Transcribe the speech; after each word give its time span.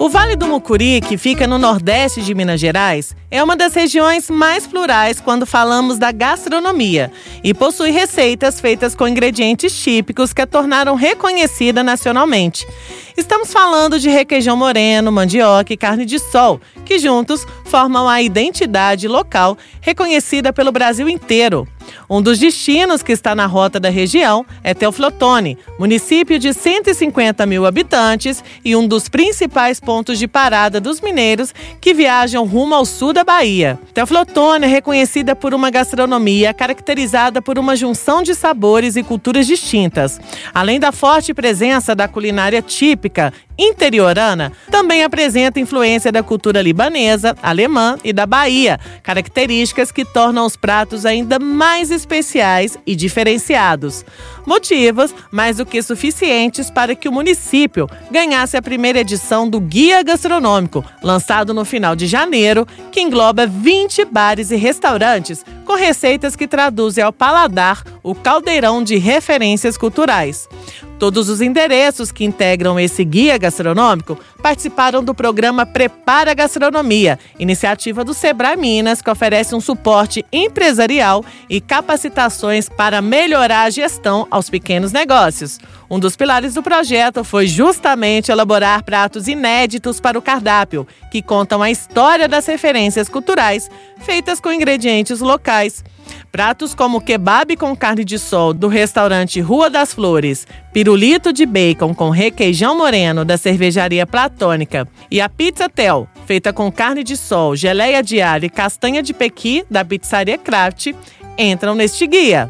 O 0.00 0.08
Vale 0.08 0.34
do 0.34 0.46
Mucuri, 0.46 0.98
que 1.02 1.18
fica 1.18 1.46
no 1.46 1.58
nordeste 1.58 2.22
de 2.22 2.34
Minas 2.34 2.58
Gerais, 2.58 3.14
é 3.30 3.44
uma 3.44 3.54
das 3.54 3.74
regiões 3.74 4.30
mais 4.30 4.66
plurais 4.66 5.20
quando 5.20 5.44
falamos 5.44 5.98
da 5.98 6.10
gastronomia 6.10 7.12
e 7.44 7.52
possui 7.52 7.90
receitas 7.90 8.62
feitas 8.62 8.94
com 8.94 9.06
ingredientes 9.06 9.78
típicos 9.78 10.32
que 10.32 10.40
a 10.40 10.46
tornaram 10.46 10.94
reconhecida 10.94 11.84
nacionalmente. 11.84 12.66
Estamos 13.14 13.52
falando 13.52 14.00
de 14.00 14.08
requeijão 14.08 14.56
moreno, 14.56 15.12
mandioca 15.12 15.74
e 15.74 15.76
carne 15.76 16.06
de 16.06 16.18
sol, 16.18 16.58
que 16.86 16.98
juntos 16.98 17.46
formam 17.66 18.08
a 18.08 18.22
identidade 18.22 19.06
local 19.06 19.58
reconhecida 19.82 20.50
pelo 20.50 20.72
Brasil 20.72 21.10
inteiro. 21.10 21.68
Um 22.12 22.20
dos 22.20 22.40
destinos 22.40 23.04
que 23.04 23.12
está 23.12 23.36
na 23.36 23.46
rota 23.46 23.78
da 23.78 23.88
região 23.88 24.44
é 24.64 24.74
Teoflotone, 24.74 25.56
município 25.78 26.40
de 26.40 26.52
150 26.52 27.46
mil 27.46 27.64
habitantes 27.64 28.42
e 28.64 28.74
um 28.74 28.84
dos 28.84 29.08
principais 29.08 29.78
pontos 29.78 30.18
de 30.18 30.26
parada 30.26 30.80
dos 30.80 31.00
mineiros 31.00 31.54
que 31.80 31.94
viajam 31.94 32.44
rumo 32.44 32.74
ao 32.74 32.84
sul 32.84 33.12
da 33.12 33.22
Bahia. 33.22 33.78
Teoflotone 33.94 34.64
é 34.64 34.68
reconhecida 34.68 35.36
por 35.36 35.54
uma 35.54 35.70
gastronomia 35.70 36.52
caracterizada 36.52 37.40
por 37.40 37.60
uma 37.60 37.76
junção 37.76 38.24
de 38.24 38.34
sabores 38.34 38.96
e 38.96 39.04
culturas 39.04 39.46
distintas. 39.46 40.20
Além 40.52 40.80
da 40.80 40.90
forte 40.90 41.32
presença 41.32 41.94
da 41.94 42.08
culinária 42.08 42.60
típica 42.60 43.32
interiorana, 43.60 44.52
também 44.70 45.04
apresenta 45.04 45.60
influência 45.60 46.10
da 46.10 46.22
cultura 46.22 46.62
libanesa, 46.62 47.36
alemã 47.42 47.98
e 48.02 48.12
da 48.12 48.24
Bahia, 48.24 48.80
características 49.02 49.92
que 49.92 50.04
tornam 50.04 50.46
os 50.46 50.56
pratos 50.56 51.04
ainda 51.04 51.38
mais 51.38 51.90
especiais 51.90 52.78
e 52.86 52.96
diferenciados. 52.96 54.04
Motivos 54.46 55.14
mais 55.30 55.58
do 55.58 55.66
que 55.66 55.82
suficientes 55.82 56.70
para 56.70 56.94
que 56.94 57.08
o 57.08 57.12
município 57.12 57.86
ganhasse 58.10 58.56
a 58.56 58.62
primeira 58.62 59.00
edição 59.00 59.48
do 59.48 59.60
Guia 59.60 60.02
Gastronômico, 60.02 60.84
lançado 61.02 61.52
no 61.52 61.64
final 61.64 61.94
de 61.94 62.06
janeiro, 62.06 62.66
que 62.90 63.00
engloba 63.00 63.46
20 63.46 64.06
bares 64.06 64.50
e 64.50 64.56
restaurantes 64.56 65.44
com 65.66 65.74
receitas 65.74 66.34
que 66.34 66.48
traduzem 66.48 67.04
ao 67.04 67.12
paladar 67.12 67.84
o 68.02 68.14
caldeirão 68.14 68.82
de 68.82 68.96
referências 68.96 69.76
culturais. 69.76 70.48
Todos 71.00 71.30
os 71.30 71.40
endereços 71.40 72.12
que 72.12 72.26
integram 72.26 72.78
esse 72.78 73.02
guia 73.06 73.38
gastronômico 73.38 74.18
participaram 74.42 75.02
do 75.02 75.14
programa 75.14 75.64
Prepara 75.64 76.34
Gastronomia, 76.34 77.18
iniciativa 77.38 78.04
do 78.04 78.12
Sebrae 78.12 78.54
Minas, 78.54 79.00
que 79.00 79.08
oferece 79.08 79.54
um 79.54 79.62
suporte 79.62 80.22
empresarial 80.30 81.24
e 81.48 81.58
capacitações 81.58 82.68
para 82.68 83.00
melhorar 83.00 83.62
a 83.62 83.70
gestão 83.70 84.26
aos 84.30 84.50
pequenos 84.50 84.92
negócios. 84.92 85.58
Um 85.90 85.98
dos 85.98 86.16
pilares 86.16 86.52
do 86.52 86.62
projeto 86.62 87.24
foi 87.24 87.46
justamente 87.46 88.30
elaborar 88.30 88.82
pratos 88.82 89.26
inéditos 89.26 90.00
para 90.00 90.18
o 90.18 90.22
cardápio, 90.22 90.86
que 91.10 91.22
contam 91.22 91.62
a 91.62 91.70
história 91.70 92.28
das 92.28 92.44
referências 92.44 93.08
culturais 93.08 93.70
feitas 94.00 94.38
com 94.38 94.52
ingredientes 94.52 95.20
locais. 95.20 95.82
Pratos 96.32 96.76
como 96.76 97.00
kebab 97.00 97.56
com 97.56 97.74
carne 97.74 98.04
de 98.04 98.16
sol 98.16 98.54
do 98.54 98.68
restaurante 98.68 99.40
Rua 99.40 99.68
das 99.68 99.92
Flores, 99.92 100.46
pirulito 100.72 101.32
de 101.32 101.44
bacon 101.44 101.92
com 101.92 102.08
requeijão 102.10 102.78
moreno 102.78 103.24
da 103.24 103.36
cervejaria 103.36 104.06
Platônica 104.06 104.86
e 105.10 105.20
a 105.20 105.28
pizza 105.28 105.68
tel, 105.68 106.08
feita 106.26 106.52
com 106.52 106.70
carne 106.70 107.02
de 107.02 107.16
sol, 107.16 107.56
geleia 107.56 108.00
de 108.00 108.22
alho 108.22 108.44
e 108.44 108.50
castanha 108.50 109.02
de 109.02 109.12
pequi 109.12 109.64
da 109.68 109.84
pizzaria 109.84 110.38
Craft, 110.38 110.94
entram 111.36 111.74
neste 111.74 112.06
guia. 112.06 112.48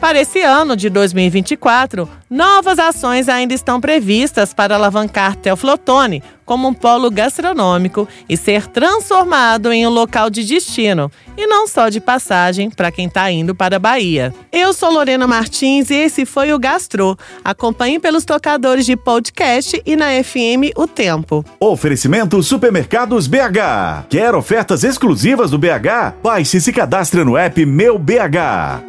Para 0.00 0.20
esse 0.20 0.40
ano 0.40 0.76
de 0.76 0.88
2024, 0.88 2.08
novas 2.30 2.78
ações 2.78 3.28
ainda 3.28 3.52
estão 3.52 3.80
previstas 3.80 4.54
para 4.54 4.76
alavancar 4.76 5.34
Teoflotone 5.34 6.22
como 6.44 6.68
um 6.68 6.72
polo 6.72 7.10
gastronômico 7.10 8.08
e 8.26 8.36
ser 8.36 8.66
transformado 8.68 9.70
em 9.70 9.86
um 9.86 9.90
local 9.90 10.30
de 10.30 10.44
destino, 10.44 11.10
e 11.36 11.46
não 11.46 11.68
só 11.68 11.90
de 11.90 12.00
passagem 12.00 12.70
para 12.70 12.90
quem 12.90 13.06
está 13.06 13.30
indo 13.30 13.54
para 13.54 13.76
a 13.76 13.78
Bahia. 13.78 14.32
Eu 14.50 14.72
sou 14.72 14.90
Lorena 14.90 15.26
Martins 15.26 15.90
e 15.90 15.96
esse 15.96 16.24
foi 16.24 16.52
o 16.52 16.58
Gastro. 16.58 17.18
Acompanhe 17.44 17.98
pelos 17.98 18.24
tocadores 18.24 18.86
de 18.86 18.96
podcast 18.96 19.82
e 19.84 19.94
na 19.94 20.06
FM 20.22 20.72
O 20.74 20.86
Tempo. 20.86 21.44
Oferecimento 21.60 22.42
Supermercados 22.42 23.26
BH. 23.26 24.06
Quer 24.08 24.34
ofertas 24.34 24.84
exclusivas 24.84 25.50
do 25.50 25.58
BH? 25.58 26.14
Baixe 26.22 26.56
e 26.56 26.60
se 26.62 26.72
cadastre 26.72 27.24
no 27.24 27.36
app 27.36 27.66
Meu 27.66 27.98
BH. 27.98 28.87